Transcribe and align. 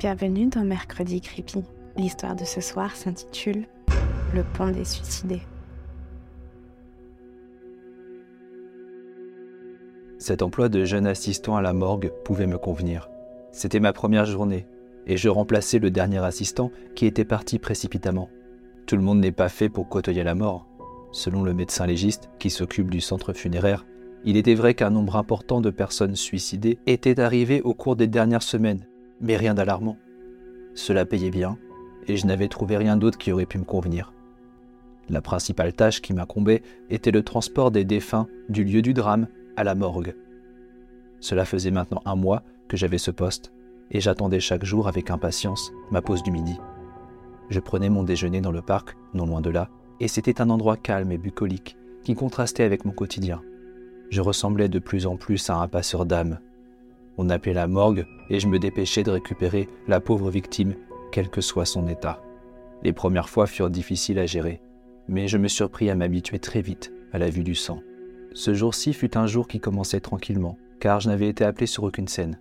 Bienvenue 0.00 0.46
dans 0.46 0.64
Mercredi 0.64 1.20
Creepy. 1.20 1.62
L'histoire 1.98 2.34
de 2.34 2.46
ce 2.46 2.62
soir 2.62 2.96
s'intitule 2.96 3.66
Le 4.34 4.42
pont 4.42 4.70
des 4.70 4.86
suicidés. 4.86 5.42
Cet 10.16 10.40
emploi 10.40 10.70
de 10.70 10.86
jeune 10.86 11.06
assistant 11.06 11.54
à 11.54 11.60
la 11.60 11.74
morgue 11.74 12.14
pouvait 12.24 12.46
me 12.46 12.56
convenir. 12.56 13.10
C'était 13.52 13.78
ma 13.78 13.92
première 13.92 14.24
journée, 14.24 14.66
et 15.06 15.18
je 15.18 15.28
remplaçais 15.28 15.78
le 15.78 15.90
dernier 15.90 16.24
assistant 16.24 16.70
qui 16.94 17.04
était 17.04 17.26
parti 17.26 17.58
précipitamment. 17.58 18.30
Tout 18.86 18.96
le 18.96 19.02
monde 19.02 19.20
n'est 19.20 19.32
pas 19.32 19.50
fait 19.50 19.68
pour 19.68 19.90
côtoyer 19.90 20.24
la 20.24 20.34
mort. 20.34 20.66
Selon 21.12 21.42
le 21.42 21.52
médecin 21.52 21.84
légiste 21.84 22.30
qui 22.38 22.48
s'occupe 22.48 22.88
du 22.88 23.02
centre 23.02 23.34
funéraire, 23.34 23.84
il 24.24 24.38
était 24.38 24.54
vrai 24.54 24.72
qu'un 24.72 24.88
nombre 24.88 25.16
important 25.16 25.60
de 25.60 25.68
personnes 25.68 26.16
suicidées 26.16 26.78
était 26.86 27.20
arrivé 27.20 27.60
au 27.60 27.74
cours 27.74 27.96
des 27.96 28.06
dernières 28.06 28.42
semaines, 28.42 28.86
mais 29.20 29.36
rien 29.36 29.54
d'alarmant. 29.54 29.96
Cela 30.74 31.04
payait 31.04 31.30
bien, 31.30 31.58
et 32.06 32.16
je 32.16 32.26
n'avais 32.26 32.48
trouvé 32.48 32.76
rien 32.76 32.96
d'autre 32.96 33.18
qui 33.18 33.32
aurait 33.32 33.46
pu 33.46 33.58
me 33.58 33.64
convenir. 33.64 34.12
La 35.08 35.20
principale 35.20 35.72
tâche 35.72 36.00
qui 36.00 36.14
m'incombait 36.14 36.62
était 36.88 37.10
le 37.10 37.22
transport 37.22 37.70
des 37.70 37.84
défunts 37.84 38.28
du 38.48 38.64
lieu 38.64 38.82
du 38.82 38.94
drame 38.94 39.26
à 39.56 39.64
la 39.64 39.74
morgue. 39.74 40.14
Cela 41.20 41.44
faisait 41.44 41.70
maintenant 41.70 42.02
un 42.04 42.16
mois 42.16 42.42
que 42.68 42.76
j'avais 42.76 42.98
ce 42.98 43.10
poste, 43.10 43.52
et 43.90 44.00
j'attendais 44.00 44.40
chaque 44.40 44.64
jour 44.64 44.88
avec 44.88 45.10
impatience 45.10 45.72
ma 45.90 46.00
pause 46.00 46.22
du 46.22 46.30
midi. 46.30 46.58
Je 47.48 47.58
prenais 47.58 47.90
mon 47.90 48.04
déjeuner 48.04 48.40
dans 48.40 48.52
le 48.52 48.62
parc, 48.62 48.96
non 49.12 49.26
loin 49.26 49.40
de 49.40 49.50
là, 49.50 49.68
et 49.98 50.08
c'était 50.08 50.40
un 50.40 50.50
endroit 50.50 50.76
calme 50.76 51.10
et 51.10 51.18
bucolique 51.18 51.76
qui 52.04 52.14
contrastait 52.14 52.62
avec 52.62 52.84
mon 52.84 52.92
quotidien. 52.92 53.42
Je 54.10 54.20
ressemblais 54.20 54.68
de 54.68 54.78
plus 54.78 55.06
en 55.06 55.16
plus 55.16 55.50
à 55.50 55.56
un 55.56 55.68
passeur 55.68 56.06
d'âme. 56.06 56.38
On 57.22 57.28
appelait 57.28 57.52
la 57.52 57.66
morgue 57.66 58.06
et 58.30 58.40
je 58.40 58.48
me 58.48 58.58
dépêchais 58.58 59.02
de 59.02 59.10
récupérer 59.10 59.68
la 59.86 60.00
pauvre 60.00 60.30
victime, 60.30 60.74
quel 61.12 61.28
que 61.28 61.42
soit 61.42 61.66
son 61.66 61.86
état. 61.86 62.22
Les 62.82 62.94
premières 62.94 63.28
fois 63.28 63.46
furent 63.46 63.68
difficiles 63.68 64.18
à 64.18 64.24
gérer, 64.24 64.62
mais 65.06 65.28
je 65.28 65.36
me 65.36 65.48
surpris 65.48 65.90
à 65.90 65.94
m'habituer 65.94 66.38
très 66.38 66.62
vite 66.62 66.94
à 67.12 67.18
la 67.18 67.28
vue 67.28 67.44
du 67.44 67.54
sang. 67.54 67.82
Ce 68.32 68.54
jour-ci 68.54 68.94
fut 68.94 69.18
un 69.18 69.26
jour 69.26 69.48
qui 69.48 69.60
commençait 69.60 70.00
tranquillement, 70.00 70.56
car 70.78 71.00
je 71.00 71.10
n'avais 71.10 71.28
été 71.28 71.44
appelé 71.44 71.66
sur 71.66 71.84
aucune 71.84 72.08
scène. 72.08 72.38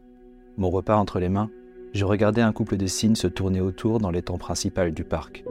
Mon 0.56 0.70
repas 0.70 0.96
entre 0.96 1.20
les 1.20 1.28
mains, 1.28 1.50
je 1.92 2.06
regardais 2.06 2.42
un 2.42 2.54
couple 2.54 2.78
de 2.78 2.88
cygnes 2.88 3.16
se 3.16 3.28
tourner 3.28 3.60
autour 3.60 4.00
dans 4.00 4.12
l'étang 4.12 4.38
principal 4.38 4.94
du 4.94 5.04
parc. 5.04 5.44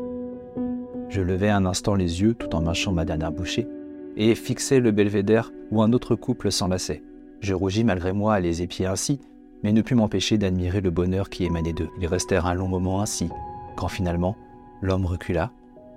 Je 1.11 1.21
levai 1.21 1.51
un 1.51 1.67
instant 1.67 1.97
les 1.97 2.23
yeux 2.23 2.33
tout 2.33 2.55
en 2.55 2.63
mâchant 2.63 2.93
ma 2.93 3.05
dernière 3.05 3.33
bouchée 3.33 3.69
et 4.17 4.35
fixai 4.35 4.81
le 4.81 4.91
belvédère 4.91 5.53
où 5.71 5.83
un 5.83 5.93
autre 5.93 6.15
couple 6.15 6.51
s'enlaçait. 6.51 7.03
Je 7.41 7.55
rougis 7.55 7.85
malgré 7.85 8.13
moi 8.13 8.35
à 8.35 8.41
les 8.41 8.63
épier 8.63 8.87
ainsi, 8.87 9.21
mais 9.63 9.73
ne 9.73 9.83
pus 9.83 9.95
m'empêcher 9.95 10.39
d'admirer 10.39 10.81
le 10.81 10.91
bonheur 10.91 11.31
qui 11.31 11.45
émanait 11.45 11.73
d'eux. 11.73 11.91
Ils 12.01 12.07
restèrent 12.07 12.47
un 12.47 12.55
long 12.55 12.69
moment 12.69 13.01
ainsi, 13.01 13.29
quand 13.77 13.89
finalement 13.89 14.37
l'homme 14.81 15.07
recula, 15.07 15.51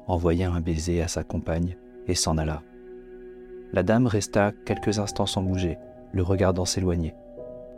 envoya 0.07 0.51
un 0.51 0.61
baiser 0.61 1.01
à 1.01 1.07
sa 1.07 1.23
compagne 1.23 1.77
et 2.07 2.15
s'en 2.15 2.37
alla. 2.37 2.63
La 3.73 3.83
dame 3.83 4.07
resta 4.07 4.51
quelques 4.65 4.99
instants 4.99 5.25
sans 5.25 5.41
bouger, 5.41 5.77
le 6.11 6.23
regardant 6.23 6.65
s'éloigner, 6.65 7.13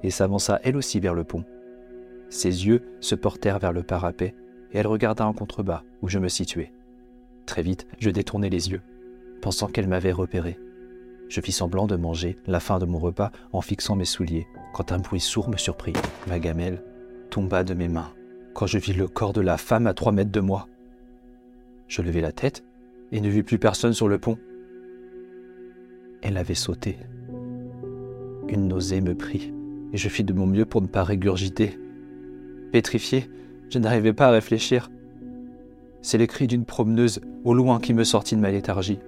et 0.02 0.10
s'avança 0.10 0.60
elle 0.64 0.78
aussi 0.78 1.00
vers 1.00 1.14
le 1.14 1.24
pont. 1.24 1.44
Ses 2.30 2.66
yeux 2.66 2.84
se 3.00 3.16
portèrent 3.16 3.60
vers 3.60 3.74
le 3.74 3.84
parapet, 3.84 4.34
et 4.72 4.80
elle 4.80 4.88
regarda 4.88 5.28
en 5.28 5.34
contrebas, 5.34 5.84
où 6.02 6.08
je 6.08 6.18
me 6.18 6.30
situais. 6.30 6.74
Très 7.46 7.62
vite, 7.62 7.86
je 8.00 8.10
détournai 8.10 8.50
les 8.50 8.72
yeux, 8.72 8.82
pensant 9.42 9.68
qu'elle 9.68 9.88
m'avait 9.88 10.12
repéré. 10.12 10.58
Je 11.30 11.42
fis 11.42 11.52
semblant 11.52 11.88
de 11.88 11.96
manger 11.96 12.38
la 12.46 12.60
fin 12.60 12.80
de 12.80 12.86
mon 12.86 13.00
repas 13.00 13.32
en 13.52 13.62
fixant 13.62 13.96
mes 13.96 14.06
souliers, 14.06 14.48
quand 14.74 14.92
un 14.92 15.00
bruit 15.00 15.20
sourd 15.20 15.50
me 15.50 15.58
surprit. 15.58 15.94
Ma 16.28 16.40
gamelle 16.40 16.84
tomba 17.30 17.64
de 17.64 17.74
mes 17.74 17.88
mains, 17.88 18.12
quand 18.54 18.68
je 18.68 18.78
vis 18.78 18.94
le 18.94 19.08
corps 19.08 19.34
de 19.34 19.42
la 19.42 19.58
femme 19.58 19.88
à 19.88 19.94
trois 19.94 20.12
mètres 20.12 20.32
de 20.32 20.40
moi. 20.40 20.68
Je 21.88 22.02
levai 22.02 22.22
la 22.22 22.32
tête 22.32 22.64
et 23.12 23.22
ne 23.22 23.30
vis 23.30 23.44
plus 23.44 23.60
personne 23.60 23.94
sur 23.94 24.08
le 24.08 24.20
pont. 24.20 24.38
Elle 26.22 26.38
avait 26.38 26.54
sauté. 26.54 26.98
Une 28.48 28.68
nausée 28.68 29.02
me 29.02 29.16
prit, 29.16 29.54
et 29.92 29.98
je 29.98 30.10
fis 30.10 30.24
de 30.24 30.34
mon 30.34 30.46
mieux 30.46 30.66
pour 30.66 30.82
ne 30.82 30.88
pas 30.88 31.04
régurgiter. 31.04 31.80
Pétrifié, 32.72 33.30
je 33.70 33.80
n'arrivais 33.80 34.14
pas 34.14 34.28
à 34.28 34.32
réfléchir. 34.32 34.92
C'est 36.02 36.18
le 36.18 36.26
cri 36.28 36.48
d'une 36.48 36.66
promeneuse 36.66 37.22
au 37.44 37.54
loin 37.54 37.80
qui 37.80 37.94
me 37.94 38.04
sortit 38.04 38.36
de 38.36 38.42
ma 38.42 38.52
léthargie. 38.52 39.00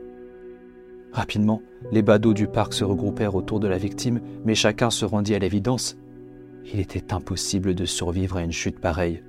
Rapidement, 1.16 1.62
les 1.92 2.04
badauds 2.04 2.34
du 2.34 2.48
parc 2.48 2.74
se 2.74 2.84
regroupèrent 2.84 3.36
autour 3.36 3.60
de 3.60 3.68
la 3.68 3.78
victime, 3.78 4.20
mais 4.44 4.54
chacun 4.54 4.92
se 4.92 5.06
rendit 5.06 5.34
à 5.34 5.40
l'évidence. 5.40 5.98
Il 6.72 6.80
était 6.80 7.14
impossible 7.14 7.74
de 7.74 7.86
survivre 7.86 8.38
à 8.38 8.44
une 8.44 8.52
chute 8.52 8.80
pareille. 8.80 9.24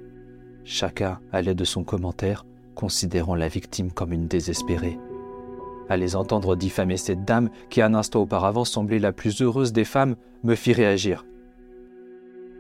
Chacun 0.64 1.20
allait 1.32 1.54
de 1.54 1.64
son 1.64 1.84
commentaire, 1.84 2.44
considérant 2.74 3.36
la 3.36 3.48
victime 3.48 3.92
comme 3.92 4.12
une 4.12 4.26
désespérée 4.26 4.98
à 5.88 5.96
les 5.96 6.16
entendre 6.16 6.56
diffamer 6.56 6.96
cette 6.96 7.24
dame 7.24 7.50
qui 7.70 7.82
un 7.82 7.94
instant 7.94 8.22
auparavant 8.22 8.64
semblait 8.64 8.98
la 8.98 9.12
plus 9.12 9.40
heureuse 9.42 9.72
des 9.72 9.84
femmes, 9.84 10.16
me 10.42 10.54
fit 10.54 10.72
réagir. 10.72 11.24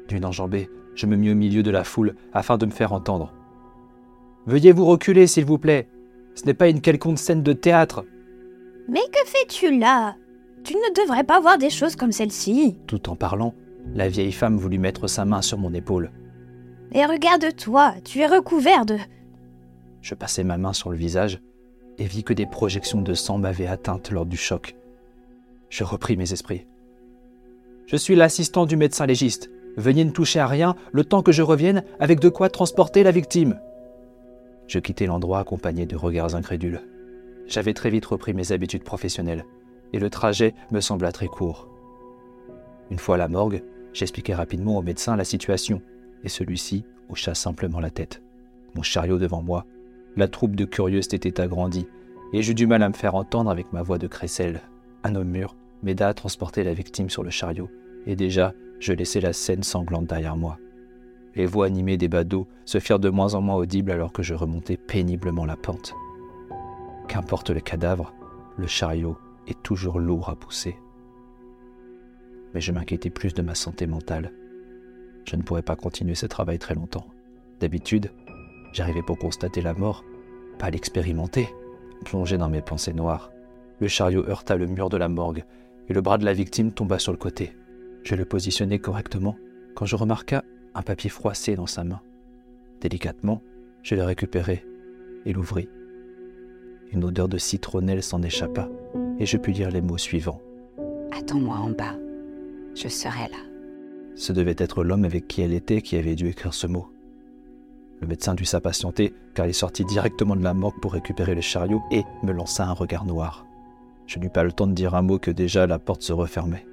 D'une 0.08 0.24
enjambée, 0.24 0.70
je 0.94 1.06
me 1.06 1.16
mis 1.16 1.30
au 1.30 1.34
milieu 1.34 1.62
de 1.62 1.70
la 1.70 1.84
foule 1.84 2.14
afin 2.32 2.56
de 2.58 2.66
me 2.66 2.70
faire 2.70 2.92
entendre. 2.92 3.32
Veuillez 4.46 4.72
vous 4.72 4.86
reculer, 4.86 5.26
s'il 5.26 5.44
vous 5.44 5.58
plaît. 5.58 5.88
Ce 6.34 6.44
n'est 6.44 6.54
pas 6.54 6.68
une 6.68 6.80
quelconque 6.80 7.18
scène 7.18 7.42
de 7.42 7.52
théâtre. 7.52 8.04
Mais 8.88 9.00
que 9.00 9.28
fais-tu 9.28 9.78
là? 9.78 10.16
Tu 10.64 10.74
ne 10.74 11.02
devrais 11.02 11.24
pas 11.24 11.40
voir 11.40 11.58
des 11.58 11.70
choses 11.70 11.96
comme 11.96 12.12
celle-ci. 12.12 12.78
Tout 12.86 13.08
en 13.08 13.16
parlant, 13.16 13.54
la 13.94 14.08
vieille 14.08 14.32
femme 14.32 14.56
voulut 14.56 14.78
mettre 14.78 15.06
sa 15.06 15.24
main 15.24 15.42
sur 15.42 15.58
mon 15.58 15.72
épaule. 15.74 16.10
Et 16.92 17.04
regarde-toi, 17.04 17.94
tu 18.04 18.20
es 18.20 18.26
recouvert 18.26 18.86
de... 18.86 18.96
Je 20.00 20.14
passai 20.14 20.44
ma 20.44 20.58
main 20.58 20.72
sur 20.72 20.90
le 20.90 20.96
visage 20.96 21.40
et 21.98 22.04
vis 22.04 22.24
que 22.24 22.32
des 22.32 22.46
projections 22.46 23.02
de 23.02 23.14
sang 23.14 23.38
m'avaient 23.38 23.66
atteinte 23.66 24.10
lors 24.10 24.26
du 24.26 24.36
choc. 24.36 24.76
Je 25.68 25.84
repris 25.84 26.16
mes 26.16 26.32
esprits. 26.32 26.66
Je 27.86 27.96
suis 27.96 28.14
l'assistant 28.14 28.66
du 28.66 28.76
médecin 28.76 29.06
légiste. 29.06 29.50
Veuillez 29.76 30.04
ne 30.04 30.10
toucher 30.10 30.40
à 30.40 30.46
rien 30.46 30.74
le 30.92 31.04
temps 31.04 31.22
que 31.22 31.32
je 31.32 31.42
revienne 31.42 31.84
avec 32.00 32.20
de 32.20 32.28
quoi 32.28 32.48
transporter 32.48 33.02
la 33.02 33.10
victime. 33.10 33.60
Je 34.66 34.78
quittai 34.78 35.06
l'endroit 35.06 35.38
accompagné 35.38 35.86
de 35.86 35.96
regards 35.96 36.34
incrédules. 36.34 36.82
J'avais 37.46 37.74
très 37.74 37.90
vite 37.90 38.06
repris 38.06 38.34
mes 38.34 38.52
habitudes 38.52 38.82
professionnelles, 38.82 39.44
et 39.92 39.98
le 39.98 40.10
trajet 40.10 40.54
me 40.72 40.80
sembla 40.80 41.12
très 41.12 41.28
court. 41.28 41.68
Une 42.90 42.98
fois 42.98 43.14
à 43.14 43.18
la 43.18 43.28
morgue, 43.28 43.62
j'expliquai 43.92 44.34
rapidement 44.34 44.76
au 44.76 44.82
médecin 44.82 45.16
la 45.16 45.24
situation, 45.24 45.80
et 46.24 46.28
celui-ci 46.28 46.84
hocha 47.08 47.34
simplement 47.34 47.80
la 47.80 47.90
tête. 47.90 48.22
Mon 48.74 48.82
chariot 48.82 49.18
devant 49.18 49.42
moi, 49.42 49.64
la 50.16 50.28
troupe 50.28 50.56
de 50.56 50.64
curieux 50.64 51.02
s'était 51.02 51.40
agrandie, 51.40 51.86
et 52.32 52.42
j'eus 52.42 52.54
du 52.54 52.66
mal 52.66 52.82
à 52.82 52.88
me 52.88 52.94
faire 52.94 53.14
entendre 53.14 53.50
avec 53.50 53.72
ma 53.72 53.82
voix 53.82 53.98
de 53.98 54.06
crécelle. 54.06 54.62
Un 55.04 55.14
homme 55.14 55.30
mûr 55.30 55.54
m'aida 55.82 56.08
à 56.08 56.14
transporter 56.14 56.64
la 56.64 56.74
victime 56.74 57.10
sur 57.10 57.22
le 57.22 57.30
chariot, 57.30 57.70
et 58.06 58.16
déjà 58.16 58.54
je 58.80 58.92
laissais 58.92 59.20
la 59.20 59.32
scène 59.32 59.62
sanglante 59.62 60.06
derrière 60.06 60.36
moi. 60.36 60.58
Les 61.34 61.46
voix 61.46 61.66
animées 61.66 61.96
des 61.96 62.08
badauds 62.08 62.48
se 62.64 62.80
firent 62.80 62.98
de 62.98 63.10
moins 63.10 63.34
en 63.34 63.40
moins 63.40 63.56
audibles 63.56 63.90
alors 63.90 64.12
que 64.12 64.22
je 64.22 64.34
remontais 64.34 64.76
péniblement 64.76 65.44
la 65.44 65.56
pente. 65.56 65.94
Qu'importe 67.08 67.50
le 67.50 67.60
cadavre, 67.60 68.14
le 68.56 68.66
chariot 68.66 69.16
est 69.46 69.62
toujours 69.62 69.98
lourd 69.98 70.28
à 70.28 70.36
pousser. 70.36 70.76
Mais 72.54 72.60
je 72.60 72.72
m'inquiétais 72.72 73.10
plus 73.10 73.34
de 73.34 73.42
ma 73.42 73.54
santé 73.54 73.86
mentale. 73.86 74.32
Je 75.24 75.36
ne 75.36 75.42
pourrais 75.42 75.62
pas 75.62 75.76
continuer 75.76 76.14
ce 76.14 76.26
travail 76.26 76.58
très 76.58 76.74
longtemps. 76.74 77.06
D'habitude, 77.60 78.10
J'arrivais 78.76 79.00
pour 79.00 79.18
constater 79.18 79.62
la 79.62 79.72
mort, 79.72 80.04
pas 80.58 80.68
l'expérimenter. 80.68 81.48
Plongé 82.04 82.36
dans 82.36 82.50
mes 82.50 82.60
pensées 82.60 82.92
noires, 82.92 83.30
le 83.80 83.88
chariot 83.88 84.28
heurta 84.28 84.54
le 84.54 84.66
mur 84.66 84.90
de 84.90 84.98
la 84.98 85.08
morgue 85.08 85.44
et 85.88 85.94
le 85.94 86.02
bras 86.02 86.18
de 86.18 86.26
la 86.26 86.34
victime 86.34 86.72
tomba 86.72 86.98
sur 86.98 87.10
le 87.10 87.16
côté. 87.16 87.56
Je 88.02 88.14
le 88.14 88.26
positionnais 88.26 88.78
correctement 88.78 89.38
quand 89.74 89.86
je 89.86 89.96
remarqua 89.96 90.44
un 90.74 90.82
papier 90.82 91.08
froissé 91.08 91.56
dans 91.56 91.66
sa 91.66 91.84
main. 91.84 92.02
Délicatement, 92.82 93.42
je 93.82 93.94
le 93.94 94.02
récupérai 94.02 94.62
et 95.24 95.32
l'ouvris. 95.32 95.70
Une 96.92 97.04
odeur 97.04 97.28
de 97.28 97.38
citronnelle 97.38 98.02
s'en 98.02 98.22
échappa 98.22 98.68
et 99.18 99.26
je 99.26 99.36
pus 99.36 99.52
lire 99.52 99.70
les 99.70 99.80
mots 99.80 99.98
suivants. 99.98 100.40
Attends-moi 101.12 101.56
en 101.56 101.70
bas. 101.70 101.94
Je 102.74 102.88
serai 102.88 103.28
là. 103.30 103.38
Ce 104.14 104.32
devait 104.32 104.56
être 104.58 104.84
l'homme 104.84 105.04
avec 105.04 105.26
qui 105.28 105.42
elle 105.42 105.52
était 105.52 105.82
qui 105.82 105.96
avait 105.96 106.14
dû 106.14 106.28
écrire 106.28 106.54
ce 106.54 106.66
mot. 106.66 106.88
Le 108.00 108.06
médecin 108.06 108.34
dut 108.34 108.44
s'impatienter 108.44 109.14
car 109.34 109.46
il 109.46 109.54
sortit 109.54 109.84
directement 109.84 110.36
de 110.36 110.44
la 110.44 110.54
morgue 110.54 110.80
pour 110.80 110.92
récupérer 110.92 111.34
le 111.34 111.40
chariot 111.40 111.82
et 111.90 112.04
me 112.22 112.32
lança 112.32 112.66
un 112.66 112.72
regard 112.72 113.04
noir. 113.04 113.46
Je 114.06 114.18
n'eus 114.18 114.30
pas 114.30 114.44
le 114.44 114.52
temps 114.52 114.66
de 114.66 114.72
dire 114.72 114.94
un 114.94 115.02
mot 115.02 115.18
que 115.18 115.30
déjà 115.30 115.66
la 115.66 115.78
porte 115.78 116.02
se 116.02 116.12
refermait. 116.12 116.66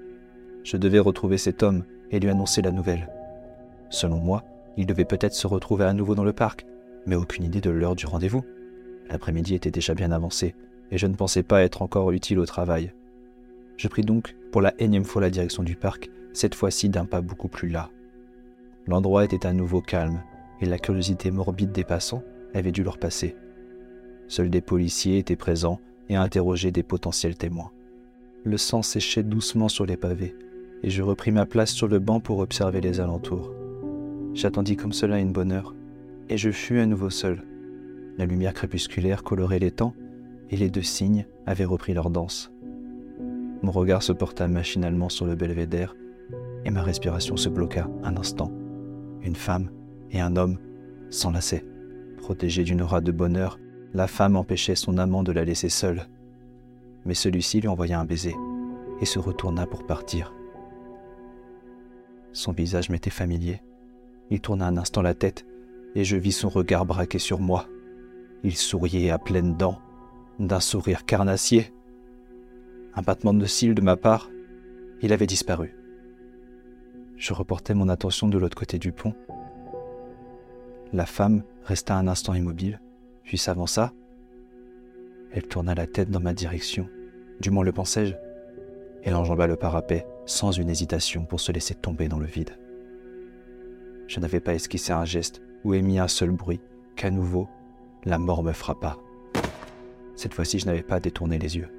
Je 0.64 0.78
devais 0.78 1.00
retrouver 1.00 1.38
cet 1.38 1.64
homme 1.64 1.84
et 2.12 2.20
lui 2.20 2.30
annoncer 2.30 2.62
la 2.62 2.72
nouvelle. 2.72 3.10
Selon 3.90 4.18
moi, 4.18 4.44
il 4.78 4.86
devait 4.86 5.06
peut-être 5.06 5.34
se 5.34 5.48
retrouver 5.48 5.86
à 5.86 5.94
nouveau 5.94 6.16
dans 6.16 6.24
le 6.24 6.34
parc, 6.34 6.66
mais 7.06 7.16
aucune 7.16 7.44
idée 7.44 7.62
de 7.62 7.70
l'heure 7.70 7.96
du 7.96 8.06
rendez-vous. 8.06 8.44
L'après-midi 9.14 9.54
était 9.54 9.70
déjà 9.70 9.94
bien 9.94 10.12
avancé 10.12 10.56
et 10.90 10.98
je 10.98 11.06
ne 11.06 11.14
pensais 11.14 11.44
pas 11.44 11.62
être 11.62 11.84
encore 11.84 12.12
utile 12.12 12.40
au 12.40 12.48
travail. 12.48 12.94
Je 13.78 13.88
pris 13.88 14.02
donc 14.02 14.36
pour 14.52 14.60
la 14.60 14.74
énième 14.80 15.06
fois 15.06 15.22
la 15.22 15.30
direction 15.30 15.62
du 15.62 15.76
parc, 15.76 16.10
cette 16.34 16.56
fois-ci 16.56 16.90
d'un 16.90 17.06
pas 17.06 17.22
beaucoup 17.22 17.48
plus 17.48 17.70
las. 17.70 17.92
L'endroit 18.88 19.24
était 19.24 19.46
à 19.46 19.54
nouveau 19.54 19.82
calme 19.82 20.24
et 20.62 20.66
la 20.66 20.80
curiosité 20.80 21.30
morbide 21.30 21.72
des 21.72 21.84
passants 21.84 22.24
avait 22.56 22.72
dû 22.72 22.84
leur 22.84 22.98
passer. 22.98 23.36
Seuls 24.28 24.50
des 24.50 24.62
policiers 24.62 25.20
étaient 25.20 25.36
présents 25.36 25.80
et 26.10 26.16
interrogeaient 26.16 26.72
des 26.72 26.82
potentiels 26.82 27.38
témoins. 27.38 27.72
Le 28.44 28.58
sang 28.58 28.82
séchait 28.82 29.22
doucement 29.22 29.70
sur 29.70 29.86
les 29.86 29.96
pavés, 29.96 30.36
et 30.82 30.90
je 30.90 31.04
repris 31.04 31.32
ma 31.32 31.46
place 31.46 31.72
sur 31.72 31.88
le 31.88 32.00
banc 32.00 32.20
pour 32.20 32.40
observer 32.40 32.82
les 32.82 33.00
alentours. 33.00 33.54
J'attendis 34.34 34.76
comme 34.76 34.92
cela 34.92 35.20
une 35.20 35.32
bonne 35.32 35.52
heure, 35.52 35.76
et 36.30 36.38
je 36.38 36.50
fus 36.50 36.80
à 36.80 36.88
nouveau 36.88 37.12
seul. 37.12 37.44
La 38.18 38.26
lumière 38.26 38.54
crépusculaire 38.54 39.24
colorait 39.24 39.60
temps, 39.72 39.96
et 40.50 40.58
les 40.58 40.70
deux 40.70 40.84
cygnes 40.84 41.26
avaient 41.46 41.66
repris 41.66 41.94
leur 41.94 42.10
danse. 42.10 42.52
Mon 43.62 43.72
regard 43.72 44.04
se 44.04 44.12
porta 44.12 44.48
machinalement 44.48 45.10
sur 45.10 45.26
le 45.26 45.36
belvédère, 45.36 45.96
et 46.66 46.70
ma 46.70 46.82
respiration 46.82 47.38
se 47.38 47.50
bloqua 47.50 47.90
un 48.04 48.18
instant. 48.18 48.52
Une 49.22 49.36
femme 49.36 49.72
et 50.12 50.22
un 50.22 50.36
homme 50.36 50.60
s'enlaçaient. 51.10 51.66
Protégée 52.18 52.64
d'une 52.64 52.82
aura 52.82 53.02
de 53.02 53.12
bonheur, 53.12 53.60
la 53.94 54.08
femme 54.08 54.36
empêchait 54.36 54.76
son 54.76 54.98
amant 54.98 55.24
de 55.24 55.32
la 55.32 55.44
laisser 55.44 55.70
seule. 55.70 56.08
Mais 57.06 57.14
celui-ci 57.14 57.62
lui 57.62 57.68
envoya 57.68 58.00
un 58.00 58.06
baiser 58.06 58.36
et 59.02 59.06
se 59.06 59.20
retourna 59.20 59.66
pour 59.66 59.86
partir. 59.86 60.34
Son 62.32 62.52
visage 62.52 62.90
m'était 62.90 63.10
familier. 63.10 63.62
Il 64.30 64.42
tourna 64.42 64.68
un 64.68 64.78
instant 64.78 65.02
la 65.02 65.14
tête 65.14 65.46
et 65.96 66.04
je 66.04 66.18
vis 66.18 66.32
son 66.32 66.50
regard 66.50 66.86
braqué 66.86 67.20
sur 67.20 67.40
moi. 67.40 67.68
Il 68.44 68.58
souriait 68.58 69.10
à 69.10 69.18
pleines 69.18 69.56
dents, 69.56 69.80
d'un 70.38 70.60
sourire 70.60 71.06
carnassier. 71.06 71.74
Un 72.94 73.02
battement 73.02 73.34
de 73.34 73.46
cils 73.46 73.74
de 73.74 73.82
ma 73.82 73.96
part, 73.96 74.30
il 75.02 75.14
avait 75.14 75.28
disparu. 75.28 75.76
Je 77.16 77.34
reportai 77.34 77.74
mon 77.74 77.88
attention 77.88 78.28
de 78.28 78.38
l'autre 78.38 78.58
côté 78.58 78.80
du 78.80 78.92
pont. 78.92 79.14
La 80.92 81.06
femme 81.06 81.44
resta 81.64 81.96
un 81.96 82.08
instant 82.08 82.34
immobile, 82.34 82.82
puis 83.24 83.38
s'avança. 83.38 83.94
Elle 85.32 85.48
tourna 85.48 85.74
la 85.74 85.88
tête 85.88 86.12
dans 86.12 86.20
ma 86.20 86.34
direction, 86.34 86.90
du 87.40 87.50
moins 87.50 87.64
le 87.64 87.72
pensais-je. 87.72 88.16
Elle 89.04 89.16
enjamba 89.16 89.48
le 89.48 89.56
parapet 89.56 90.06
sans 90.26 90.52
une 90.52 90.70
hésitation 90.70 91.26
pour 91.26 91.40
se 91.40 91.52
laisser 91.52 91.76
tomber 91.76 92.10
dans 92.10 92.20
le 92.20 92.26
vide. 92.26 92.58
Je 94.08 94.20
n'avais 94.20 94.40
pas 94.42 94.54
esquissé 94.54 94.92
un 94.92 95.06
geste 95.06 95.42
ou 95.64 95.74
émis 95.74 96.00
un 96.00 96.08
seul 96.08 96.32
bruit 96.32 96.62
qu'à 96.96 97.10
nouveau, 97.10 97.48
la 98.06 98.18
mort 98.18 98.44
me 98.44 98.52
frappa. 98.52 98.98
Cette 100.16 100.34
fois-ci, 100.34 100.60
je 100.60 100.66
n'avais 100.66 100.84
pas 100.84 101.00
détourné 101.00 101.40
les 101.40 101.58
yeux. 101.58 101.70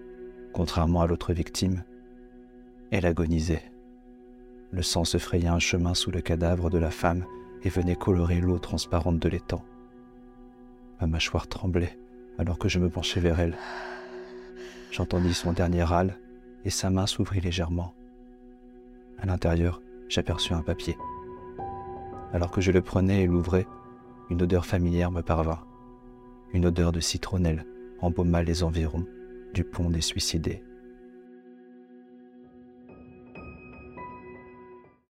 Contrairement 0.53 1.03
à 1.03 1.07
l'autre 1.07 1.33
victime, 1.33 1.85
elle 2.91 3.07
agonisait. 3.07 3.71
Le 4.71 4.83
sang 4.83 5.05
se 5.05 5.19
frayait 5.19 5.49
un 5.49 5.59
chemin 5.59 5.95
sous 5.95 6.11
le 6.11 6.21
cadavre 6.21 6.71
de 6.71 6.79
la 6.79 6.91
femme 6.91 7.25
et 7.63 7.69
venait 7.69 7.97
colorer 7.97 8.41
l'eau 8.41 8.59
transparente 8.59 9.19
de 9.19 9.29
l'étang. 9.29 9.65
Ma 11.01 11.07
mâchoire 11.07 11.47
tremblait 11.47 11.99
alors 12.39 12.59
que 12.59 12.69
je 12.69 12.79
me 12.79 12.91
penchais 12.91 13.21
vers 13.21 13.41
elle. 13.41 13.57
J'entendis 14.91 15.35
son 15.35 15.53
dernier 15.53 15.83
râle 15.83 16.19
et 16.65 16.71
sa 16.71 16.91
main 16.91 17.07
s'ouvrit 17.07 17.41
légèrement. 17.41 17.95
À 19.19 19.27
l'intérieur, 19.27 19.81
j'aperçus 20.09 20.55
un 20.55 20.63
papier. 20.63 20.97
Alors 22.33 22.51
que 22.51 22.61
je 22.61 22.73
le 22.73 22.81
prenais 22.81 23.23
et 23.23 23.27
l'ouvrais, 23.27 23.67
une 24.31 24.43
odeur 24.43 24.67
familière 24.67 25.11
me 25.11 25.23
parvint. 25.23 25.61
Une 26.55 26.67
odeur 26.67 26.93
de 26.93 27.01
citronnelle 27.01 27.67
embauma 27.99 28.45
les 28.45 28.63
environs 28.63 29.05
du 29.53 29.65
pont 29.65 29.91
des 29.91 30.01
suicidés. 30.01 30.63